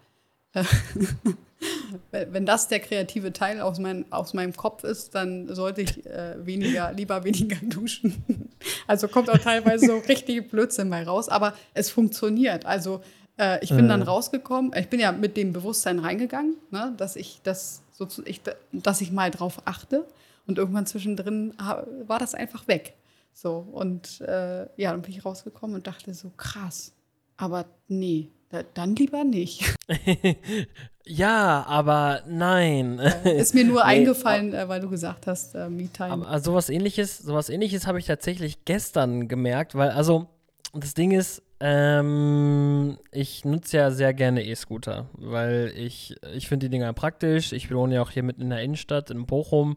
[2.10, 6.44] wenn das der kreative Teil aus, mein, aus meinem Kopf ist, dann sollte ich äh,
[6.44, 8.50] weniger, lieber weniger duschen.
[8.86, 12.66] Also kommt auch teilweise so richtig Blödsinn bei raus, aber es funktioniert.
[12.66, 13.02] Also
[13.38, 13.88] äh, ich bin äh.
[13.88, 18.40] dann rausgekommen, ich bin ja mit dem Bewusstsein reingegangen, ne, dass ich das so, ich,
[18.72, 20.06] dass ich mal drauf achte
[20.46, 22.94] und irgendwann zwischendrin war das einfach weg.
[23.32, 26.92] So und äh, ja, dann bin ich rausgekommen und dachte so krass,
[27.36, 28.30] aber nee,
[28.74, 29.76] dann lieber nicht.
[31.06, 32.98] ja, aber nein.
[33.24, 36.26] Ist mir nur nee, eingefallen, äh, weil du gesagt hast, äh, Me-Time.
[36.26, 40.26] Also sowas ähnliches, sowas ähnliches habe ich tatsächlich gestern gemerkt, weil, also,
[40.72, 46.70] das Ding ist, ähm, ich nutze ja sehr gerne E-Scooter, weil ich, ich finde die
[46.70, 47.52] Dinger praktisch.
[47.52, 49.76] Ich wohne ja auch hier mitten in der Innenstadt in Bochum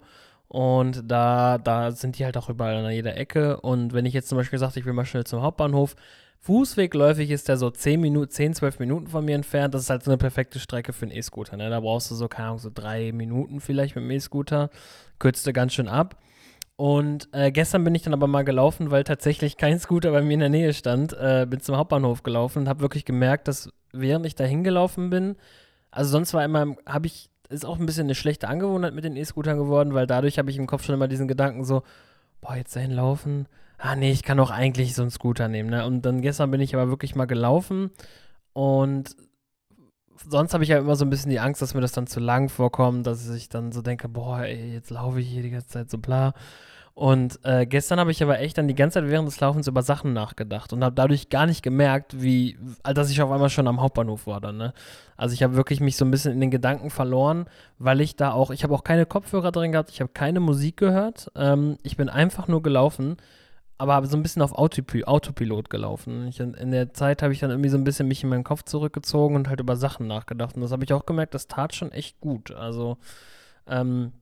[0.54, 3.60] und da, da sind die halt auch überall an jeder Ecke.
[3.62, 5.96] Und wenn ich jetzt zum Beispiel sage, ich will mal schnell zum Hauptbahnhof,
[6.44, 9.74] Fußwegläufig ist der so 10 Minuten, 10, 12 Minuten von mir entfernt.
[9.74, 11.56] Das ist halt so eine perfekte Strecke für einen E-Scooter.
[11.56, 11.70] Ne?
[11.70, 14.70] Da brauchst du so, keine Ahnung, so drei Minuten vielleicht mit dem E-Scooter.
[15.20, 16.22] Kürzt du ganz schön ab.
[16.76, 20.34] Und äh, gestern bin ich dann aber mal gelaufen, weil tatsächlich kein Scooter bei mir
[20.34, 21.14] in der Nähe stand.
[21.14, 25.38] Äh, bin zum Hauptbahnhof gelaufen und habe wirklich gemerkt, dass während ich da hingelaufen bin,
[25.92, 29.16] also sonst war immer, habe ich, ist auch ein bisschen eine schlechte Angewohnheit mit den
[29.16, 31.84] E-Scootern geworden, weil dadurch habe ich im Kopf schon immer diesen Gedanken so,
[32.42, 33.48] boah, jetzt dahin laufen,
[33.84, 35.70] ah nee, ich kann doch eigentlich so einen Scooter nehmen.
[35.70, 35.86] Ne?
[35.86, 37.92] Und dann gestern bin ich aber wirklich mal gelaufen
[38.54, 39.16] und
[40.30, 42.22] sonst habe ich ja immer so ein bisschen die Angst, dass mir das dann zu
[42.22, 45.68] lang vorkommt, dass ich dann so denke, boah, ey, jetzt laufe ich hier die ganze
[45.68, 46.34] Zeit so bla.
[46.94, 49.82] Und äh, gestern habe ich aber echt dann die ganze Zeit während des Laufens über
[49.82, 53.82] Sachen nachgedacht und habe dadurch gar nicht gemerkt, wie, dass ich auf einmal schon am
[53.82, 54.74] Hauptbahnhof war dann, ne?
[55.18, 57.48] Also ich habe wirklich mich so ein bisschen in den Gedanken verloren,
[57.80, 60.78] weil ich da auch, ich habe auch keine Kopfhörer drin gehabt, ich habe keine Musik
[60.78, 63.18] gehört, ähm, ich bin einfach nur gelaufen
[63.78, 66.28] aber so ein bisschen auf Autopil Autopilot gelaufen.
[66.28, 68.64] Ich, in der Zeit habe ich dann irgendwie so ein bisschen mich in meinen Kopf
[68.64, 70.56] zurückgezogen und halt über Sachen nachgedacht.
[70.56, 72.52] Und das habe ich auch gemerkt, das tat schon echt gut.
[72.52, 72.98] Also
[73.68, 74.14] ähm,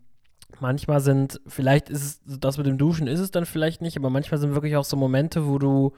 [0.59, 4.09] manchmal sind, vielleicht ist es, das mit dem Duschen ist es dann vielleicht nicht, aber
[4.09, 5.93] manchmal sind wirklich auch so Momente, wo du,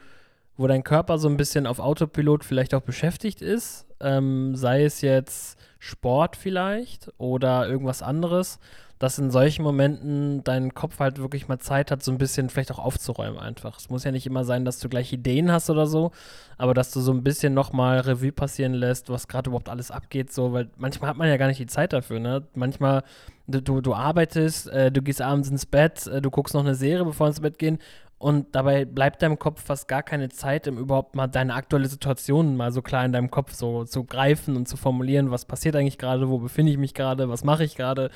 [0.57, 3.85] wo dein Körper so ein bisschen auf Autopilot vielleicht auch beschäftigt ist.
[3.99, 8.59] Ähm, sei es jetzt Sport vielleicht oder irgendwas anderes
[8.99, 12.71] dass in solchen Momenten dein Kopf halt wirklich mal Zeit hat, so ein bisschen vielleicht
[12.71, 13.77] auch aufzuräumen einfach.
[13.77, 16.11] Es muss ja nicht immer sein, dass du gleich Ideen hast oder so,
[16.57, 20.31] aber dass du so ein bisschen nochmal Revue passieren lässt, was gerade überhaupt alles abgeht,
[20.31, 22.47] so, weil manchmal hat man ja gar nicht die Zeit dafür, ne?
[22.55, 23.03] Manchmal,
[23.47, 27.05] du, du, arbeitest, äh, du gehst abends ins Bett, äh, du guckst noch eine Serie,
[27.05, 27.79] bevor ins Bett gehen
[28.23, 32.55] und dabei bleibt deinem Kopf fast gar keine Zeit, um überhaupt mal deine aktuelle Situation
[32.55, 35.97] mal so klar in deinem Kopf so zu greifen und zu formulieren, was passiert eigentlich
[35.97, 38.11] gerade, wo befinde ich mich gerade, was mache ich gerade.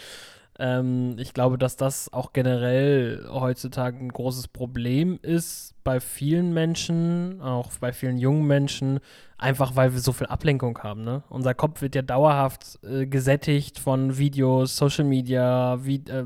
[0.59, 7.41] Ähm, ich glaube, dass das auch generell heutzutage ein großes Problem ist bei vielen Menschen,
[7.41, 8.99] auch bei vielen jungen Menschen,
[9.37, 11.03] einfach weil wir so viel Ablenkung haben.
[11.03, 11.23] Ne?
[11.29, 16.25] Unser Kopf wird ja dauerhaft äh, gesättigt von Videos, Social Media, wie, äh,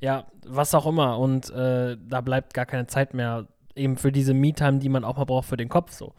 [0.00, 1.18] ja, was auch immer.
[1.18, 5.16] Und äh, da bleibt gar keine Zeit mehr eben für diese Me-Time, die man auch
[5.16, 6.14] mal braucht für den Kopf so.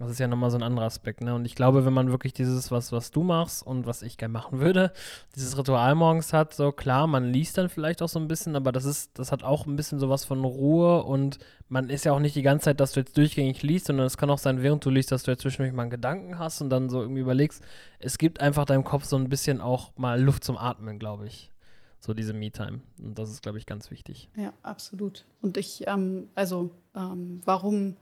[0.00, 1.36] Das ist ja nochmal so ein anderer Aspekt, ne?
[1.36, 4.32] Und ich glaube, wenn man wirklich dieses, was, was du machst und was ich gerne
[4.32, 4.92] machen würde,
[5.36, 8.72] dieses Ritual morgens hat, so klar, man liest dann vielleicht auch so ein bisschen, aber
[8.72, 12.18] das ist, das hat auch ein bisschen sowas von Ruhe und man ist ja auch
[12.18, 14.84] nicht die ganze Zeit, dass du jetzt durchgängig liest, sondern es kann auch sein, während
[14.84, 17.62] du liest, dass du jetzt zwischendurch mal einen Gedanken hast und dann so irgendwie überlegst,
[18.00, 21.52] es gibt einfach deinem Kopf so ein bisschen auch mal Luft zum Atmen, glaube ich.
[22.00, 22.80] So diese Me-Time.
[22.98, 24.28] Und das ist, glaube ich, ganz wichtig.
[24.36, 25.24] Ja, absolut.
[25.40, 27.96] Und ich, ähm, also, ähm, warum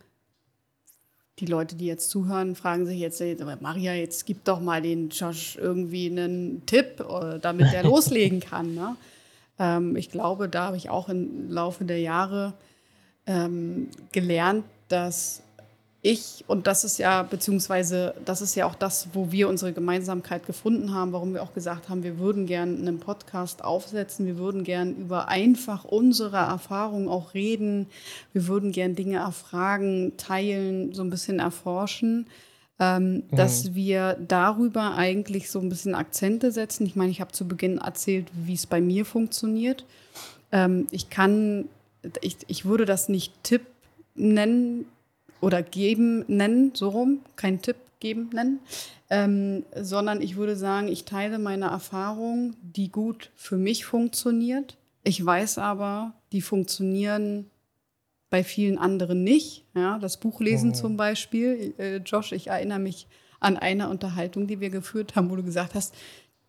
[1.38, 3.23] die Leute, die jetzt zuhören, fragen sich jetzt,
[3.61, 8.75] Maria, jetzt gib doch mal den Josh irgendwie einen Tipp, äh, damit er loslegen kann.
[8.75, 8.97] Ne?
[9.59, 12.55] Ähm, ich glaube, da habe ich auch im Laufe der Jahre
[13.27, 15.42] ähm, gelernt, dass
[16.05, 20.45] ich, und das ist ja, beziehungsweise das ist ja auch das, wo wir unsere Gemeinsamkeit
[20.47, 24.65] gefunden haben, warum wir auch gesagt haben, wir würden gern einen Podcast aufsetzen, wir würden
[24.65, 27.87] gern über einfach unsere Erfahrungen auch reden,
[28.33, 32.27] wir würden gern Dinge erfragen, teilen, so ein bisschen erforschen.
[32.81, 33.37] Ähm, mhm.
[33.37, 36.85] dass wir darüber eigentlich so ein bisschen Akzente setzen.
[36.85, 39.85] Ich meine, ich habe zu Beginn erzählt, wie es bei mir funktioniert.
[40.51, 41.69] Ähm, ich kann,
[42.23, 43.62] ich, ich würde das nicht Tipp
[44.17, 44.87] nennen,
[45.43, 48.61] oder geben nennen, so rum, kein Tipp geben nennen,
[49.11, 54.79] ähm, sondern ich würde sagen, ich teile meine Erfahrung, die gut für mich funktioniert.
[55.05, 57.51] Ich weiß aber, die funktionieren
[58.31, 59.65] bei vielen anderen nicht.
[59.75, 60.75] Ja, das Buchlesen oh.
[60.75, 61.75] zum Beispiel.
[61.77, 63.07] Äh, Josh, ich erinnere mich
[63.41, 65.95] an eine Unterhaltung, die wir geführt haben, wo du gesagt hast,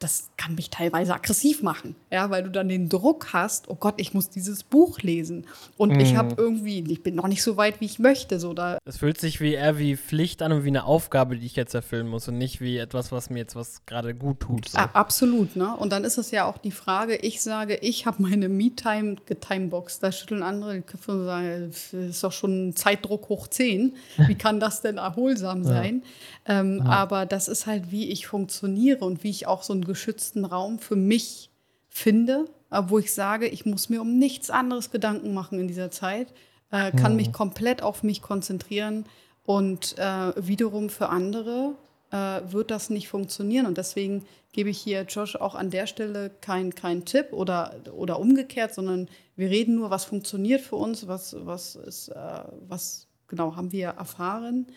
[0.04, 3.96] das kann mich teilweise aggressiv machen, ja, weil du dann den Druck hast, oh Gott,
[3.98, 5.46] ich muss dieses Buch lesen
[5.78, 6.00] und mm.
[6.00, 6.38] ich habe mhm.
[6.38, 8.78] irgendwie, ich bin noch nicht so weit, wie ich möchte, so da.
[8.86, 11.74] Es fühlt sich wie eher wie Pflicht an und wie eine Aufgabe, die ich jetzt
[11.74, 14.70] erfüllen muss und nicht wie etwas, was mir jetzt was gerade gut tut.
[14.70, 14.78] So.
[14.78, 15.76] absolut, ne?
[15.76, 20.04] Und dann ist es ja auch die Frage, ich sage, ich habe meine Me-Time getimeboxt,
[20.04, 23.96] da schütteln andere die Köpfe und sagen, das ist doch schon Zeitdruck hoch 10,
[24.28, 26.04] wie kann das denn erholsam sein?
[26.04, 26.60] Ja.
[26.60, 26.92] Ähm, ja.
[26.92, 30.80] Aber das ist halt, wie ich funktioniere und wie ich auch so ein geschützten Raum
[30.80, 31.52] für mich
[31.88, 36.34] finde, wo ich sage, ich muss mir um nichts anderes Gedanken machen in dieser Zeit,
[36.72, 37.18] äh, kann mhm.
[37.18, 39.06] mich komplett auf mich konzentrieren
[39.46, 41.76] und äh, wiederum für andere
[42.12, 43.68] äh, wird das nicht funktionieren.
[43.68, 48.20] Und deswegen gebe ich hier Josh auch an der Stelle keinen kein Tipp oder, oder
[48.20, 53.56] umgekehrt, sondern wir reden nur, was funktioniert für uns, was, was, ist, äh, was genau,
[53.56, 54.68] haben wir erfahren.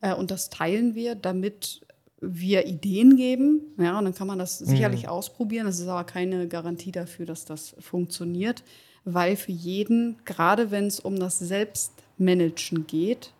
[0.00, 1.85] Äh, und das teilen wir, damit
[2.20, 3.60] wir Ideen geben.
[3.78, 5.08] Ja, und dann kann man das sicherlich mhm.
[5.10, 5.66] ausprobieren.
[5.66, 8.62] Das ist aber keine Garantie dafür, dass das funktioniert,
[9.04, 13.32] weil für jeden, gerade wenn es um das Selbstmanagen geht,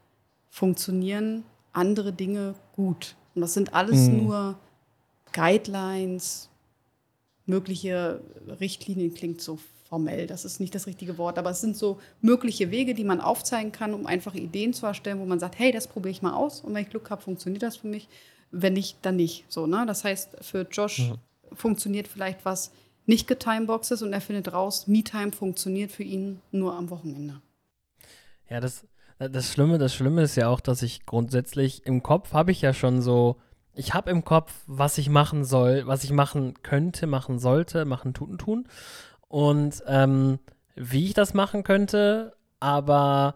[0.51, 3.17] funktionieren andere Dinge gut.
[3.35, 4.25] Und das sind alles mhm.
[4.25, 4.59] nur
[5.33, 6.49] Guidelines,
[7.45, 8.21] mögliche
[8.61, 9.59] Richtlinien klingt so
[9.89, 13.21] formell, das ist nicht das richtige Wort, aber es sind so mögliche Wege, die man
[13.21, 16.33] aufzeigen kann, um einfach Ideen zu erstellen, wo man sagt, hey, das probiere ich mal
[16.33, 18.09] aus und wenn ich Glück habe, funktioniert das für mich.
[18.51, 19.45] Wenn nicht, dann nicht.
[19.49, 19.85] So, ne?
[19.87, 21.15] Das heißt, für Josh ja.
[21.53, 22.73] funktioniert vielleicht was
[23.07, 27.41] nicht getimeboxes und er findet raus, MeTime funktioniert für ihn nur am Wochenende.
[28.49, 28.87] Ja, das,
[29.19, 32.75] das Schlimme, das Schlimme ist ja auch, dass ich grundsätzlich im Kopf habe ich ja
[32.75, 33.37] schon so,
[33.75, 38.15] ich habe im Kopf, was ich machen soll, was ich machen könnte, machen sollte, machen,
[38.15, 38.69] tun, tun.
[39.29, 40.39] Und ähm,
[40.75, 43.35] wie ich das machen könnte, aber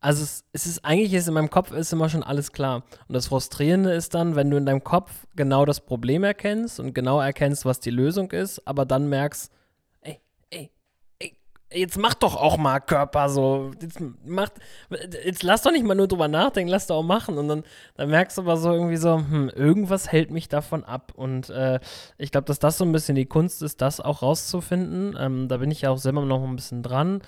[0.00, 2.84] also es, es, ist eigentlich ist in meinem Kopf ist immer schon alles klar.
[3.08, 6.94] Und das Frustrierende ist dann, wenn du in deinem Kopf genau das Problem erkennst und
[6.94, 9.50] genau erkennst, was die Lösung ist, aber dann merkst,
[10.02, 10.70] ey, ey,
[11.18, 11.36] ey,
[11.72, 13.72] jetzt mach doch auch mal Körper so.
[13.82, 14.52] Jetzt, macht,
[15.24, 17.36] jetzt lass doch nicht mal nur drüber nachdenken, lass doch auch machen.
[17.36, 17.64] Und dann,
[17.96, 21.12] dann merkst du aber so irgendwie so, hm, irgendwas hält mich davon ab.
[21.16, 21.80] Und äh,
[22.18, 25.16] ich glaube, dass das so ein bisschen die Kunst ist, das auch rauszufinden.
[25.18, 27.20] Ähm, da bin ich ja auch selber noch ein bisschen dran.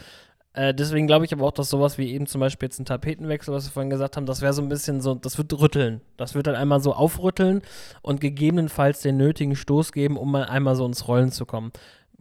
[0.53, 3.55] Äh, deswegen glaube ich aber auch, dass sowas wie eben zum Beispiel jetzt ein Tapetenwechsel,
[3.55, 6.01] was wir vorhin gesagt haben, das wäre so ein bisschen so, das wird rütteln.
[6.17, 7.63] Das wird dann einmal so aufrütteln
[8.03, 11.73] und gegebenenfalls den nötigen Stoß geben, um mal einmal so ins Rollen zu kommen.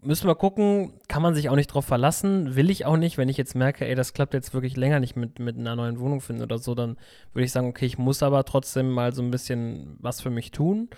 [0.01, 3.17] Müssen wir gucken, kann man sich auch nicht drauf verlassen, will ich auch nicht.
[3.17, 5.99] Wenn ich jetzt merke, ey, das klappt jetzt wirklich länger nicht mit, mit einer neuen
[5.99, 6.97] Wohnung finden oder so, dann
[7.33, 10.51] würde ich sagen, okay, ich muss aber trotzdem mal so ein bisschen was für mich
[10.51, 10.89] tun.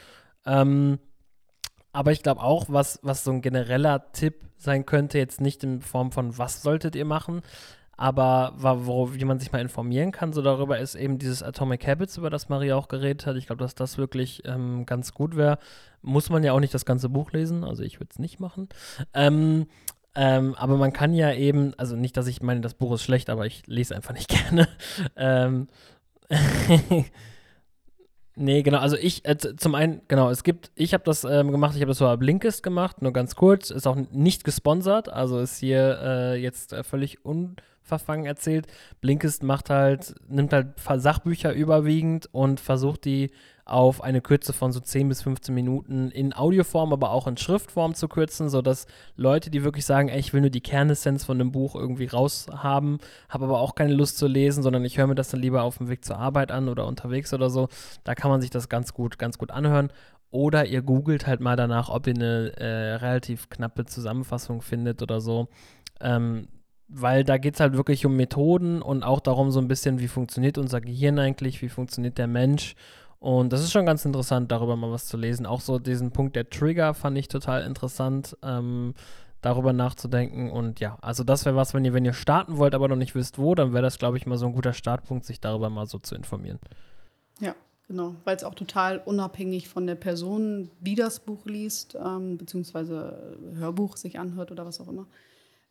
[0.46, 1.00] Ähm,
[1.94, 5.82] aber ich glaube auch, was, was so ein genereller Tipp sein könnte, jetzt nicht in
[5.82, 7.42] Form von, was solltet ihr machen,
[7.98, 12.18] aber wo, wie man sich mal informieren kann, so darüber ist eben dieses Atomic Habits,
[12.18, 13.36] über das Maria auch geredet hat.
[13.36, 15.60] Ich glaube, dass das wirklich ähm, ganz gut wäre.
[16.02, 18.70] Muss man ja auch nicht das ganze Buch lesen, also ich würde es nicht machen.
[19.14, 19.68] Ähm,
[20.16, 23.30] ähm, aber man kann ja eben, also nicht, dass ich meine, das Buch ist schlecht,
[23.30, 24.68] aber ich lese einfach nicht gerne.
[28.42, 28.80] Nee, genau.
[28.80, 31.92] Also ich, äh, zum einen, genau, es gibt, ich habe das ähm, gemacht, ich habe
[31.92, 36.42] das so Blinkist gemacht, nur ganz kurz, ist auch nicht gesponsert, also ist hier äh,
[36.42, 38.66] jetzt äh, völlig unverfangen erzählt.
[39.00, 43.30] Blinkist macht halt, nimmt halt Sachbücher überwiegend und versucht die
[43.72, 47.94] auf eine Kürze von so 10 bis 15 Minuten in Audioform, aber auch in Schriftform
[47.94, 51.54] zu kürzen, sodass Leute, die wirklich sagen, ey, ich will nur die Kernessenz von einem
[51.54, 55.30] Buch irgendwie raushaben, habe aber auch keine Lust zu lesen, sondern ich höre mir das
[55.30, 57.70] dann lieber auf dem Weg zur Arbeit an oder unterwegs oder so,
[58.04, 59.92] da kann man sich das ganz gut, ganz gut anhören.
[60.32, 65.20] Oder ihr googelt halt mal danach, ob ihr eine äh, relativ knappe Zusammenfassung findet oder
[65.20, 65.48] so.
[66.00, 66.48] Ähm,
[66.88, 70.10] weil da geht es halt wirklich um Methoden und auch darum so ein bisschen, wie
[70.10, 72.76] funktioniert unser Gehirn eigentlich, wie funktioniert der Mensch
[73.22, 75.46] und das ist schon ganz interessant, darüber mal was zu lesen.
[75.46, 78.96] Auch so diesen Punkt der Trigger fand ich total interessant, ähm,
[79.42, 80.50] darüber nachzudenken.
[80.50, 83.14] Und ja, also das wäre was, wenn ihr, wenn ihr starten wollt, aber noch nicht
[83.14, 85.86] wisst, wo, dann wäre das, glaube ich, mal so ein guter Startpunkt, sich darüber mal
[85.86, 86.58] so zu informieren.
[87.40, 87.54] Ja,
[87.88, 88.16] genau.
[88.24, 93.98] Weil es auch total unabhängig von der Person, die das Buch liest, ähm, beziehungsweise Hörbuch
[93.98, 95.06] sich anhört oder was auch immer,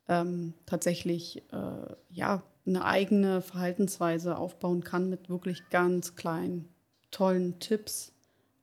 [0.07, 6.69] ähm, tatsächlich äh, ja eine eigene Verhaltensweise aufbauen kann mit wirklich ganz kleinen
[7.11, 8.13] tollen Tipps.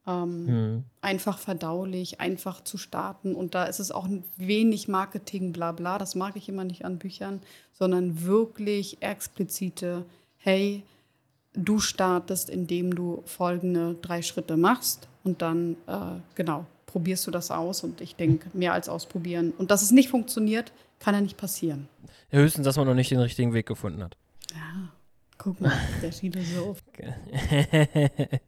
[0.06, 0.84] Ähm, mhm.
[1.02, 3.36] Einfach verdaulich, einfach zu starten.
[3.36, 4.08] Und da ist es auch
[4.38, 5.98] wenig Marketing, bla bla.
[5.98, 7.42] Das mag ich immer nicht an Büchern,
[7.74, 10.06] sondern wirklich explizite,
[10.38, 10.84] hey,
[11.54, 17.52] du startest, indem du folgende drei Schritte machst und dann, äh, genau, probierst du das
[17.52, 17.84] aus.
[17.84, 19.54] Und ich denke, mehr als ausprobieren.
[19.58, 21.90] Und dass es nicht funktioniert, kann ja nicht passieren.
[22.32, 24.16] Ja, höchstens, dass man noch nicht den richtigen Weg gefunden hat.
[25.38, 25.44] Ja.
[25.44, 25.72] Guck mal,
[26.02, 26.84] der Philosoph.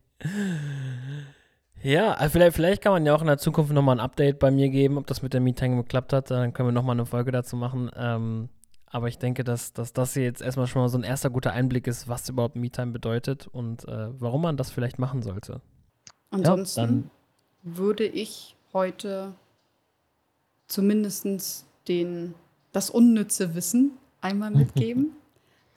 [1.83, 4.51] ja, also vielleicht, vielleicht kann man ja auch in der Zukunft nochmal ein Update bei
[4.51, 6.31] mir geben, ob das mit der Meeting geklappt hat.
[6.31, 7.91] Dann können wir nochmal eine Folge dazu machen.
[7.95, 8.49] Ähm,
[8.87, 11.53] aber ich denke, dass, dass das hier jetzt erstmal schon mal so ein erster guter
[11.53, 15.61] Einblick ist, was überhaupt MeTime bedeutet und äh, warum man das vielleicht machen sollte.
[16.31, 17.11] Ansonsten
[17.63, 19.33] ja, würde ich heute
[20.67, 22.33] zumindest den,
[22.71, 25.11] das unnütze Wissen einmal mitgeben.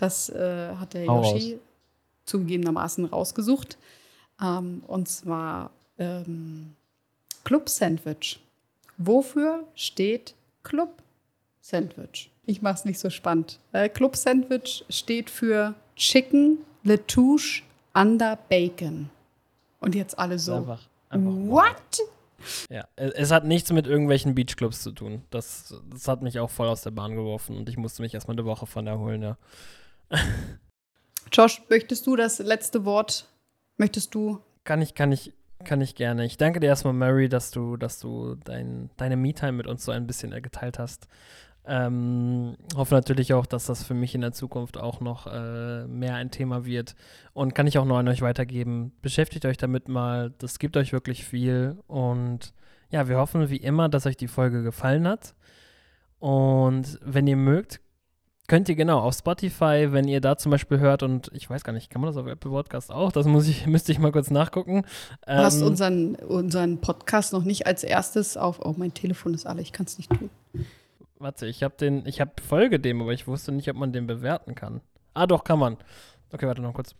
[0.02, 1.60] Das äh, hat der Hau Yoshi raus.
[2.24, 3.78] zugegebenermaßen rausgesucht.
[4.42, 6.74] Ähm, und zwar ähm,
[7.44, 8.40] Club Sandwich.
[8.98, 10.34] Wofür steht
[10.64, 10.90] Club
[11.60, 12.32] Sandwich?
[12.46, 13.60] Ich mache es nicht so spannend.
[13.70, 17.62] Äh, Club Sandwich steht für Chicken Letouche
[17.94, 19.08] Under Bacon.
[19.78, 20.56] Und jetzt alle so.
[20.56, 22.00] Einfach, einfach What?
[22.68, 25.22] Ja, es hat nichts mit irgendwelchen Beachclubs zu tun.
[25.30, 28.36] Das, das hat mich auch voll aus der Bahn geworfen und ich musste mich erstmal
[28.36, 29.36] eine Woche von erholen, ja.
[31.32, 33.28] Josh, möchtest du das letzte Wort?
[33.76, 34.40] Möchtest du?
[34.64, 35.32] Kann ich, kann ich,
[35.64, 36.24] kann ich gerne.
[36.24, 39.92] Ich danke dir erstmal, Mary, dass du, dass du dein, deine Me-Time mit uns so
[39.92, 41.08] ein bisschen geteilt hast.
[41.64, 46.16] Ähm, hoffe natürlich auch, dass das für mich in der Zukunft auch noch äh, mehr
[46.16, 46.96] ein Thema wird.
[47.32, 48.92] Und kann ich auch nur an euch weitergeben.
[49.00, 50.32] Beschäftigt euch damit mal.
[50.38, 51.78] Das gibt euch wirklich viel.
[51.86, 52.52] Und
[52.90, 55.34] ja, wir hoffen wie immer, dass euch die Folge gefallen hat.
[56.18, 57.80] Und wenn ihr mögt,
[58.52, 61.72] könnt ihr genau auf Spotify, wenn ihr da zum Beispiel hört und ich weiß gar
[61.72, 63.10] nicht, kann man das auf Apple Podcast auch?
[63.10, 64.82] Das muss ich, müsste ich mal kurz nachgucken.
[65.24, 69.46] Du hast ähm, unseren, unseren Podcast noch nicht als erstes auf, oh, mein Telefon ist
[69.46, 70.28] alle, ich kann es nicht tun.
[71.18, 74.06] Warte, ich habe den, ich habe Folge dem, aber ich wusste nicht, ob man den
[74.06, 74.82] bewerten kann.
[75.14, 75.78] Ah, doch, kann man.
[76.30, 76.94] Okay, warte noch kurz.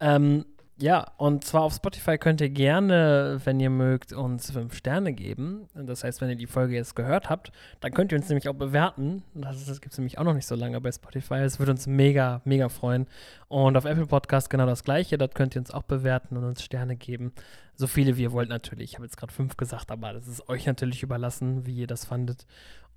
[0.00, 0.44] Ähm,
[0.80, 5.66] ja, und zwar auf Spotify könnt ihr gerne, wenn ihr mögt, uns fünf Sterne geben.
[5.74, 8.54] Das heißt, wenn ihr die Folge jetzt gehört habt, dann könnt ihr uns nämlich auch
[8.54, 9.24] bewerten.
[9.34, 11.34] Das, das gibt es nämlich auch noch nicht so lange bei Spotify.
[11.34, 13.08] Es würde uns mega, mega freuen.
[13.48, 15.18] Und auf Apple Podcast genau das gleiche.
[15.18, 17.32] Dort könnt ihr uns auch bewerten und uns Sterne geben.
[17.74, 18.90] So viele wie ihr wollt natürlich.
[18.90, 22.04] Ich habe jetzt gerade fünf gesagt, aber das ist euch natürlich überlassen, wie ihr das
[22.04, 22.46] fandet.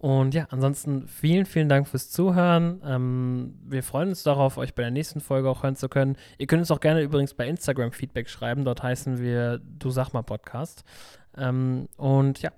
[0.02, 2.82] Und ja, ansonsten vielen, vielen Dank fürs Zuhören.
[2.84, 6.18] Ähm, wir freuen uns darauf, euch bei der nächsten Folge auch hören zu können.
[6.40, 8.66] Ihr könnt uns auch gerne übrigens bei Instagram Feedback schreiben.
[8.66, 10.84] Dort heißen wir Du sag mal Podcast.
[11.38, 12.52] Ähm, und ja,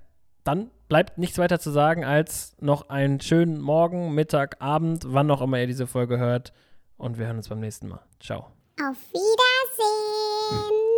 [0.45, 5.41] dann bleibt nichts weiter zu sagen als noch einen schönen Morgen, Mittag, Abend, wann auch
[5.41, 6.53] immer ihr diese Folge hört.
[6.95, 7.99] Und wir hören uns beim nächsten Mal.
[8.21, 8.53] Ciao.
[8.79, 10.92] Auf Wiedersehen.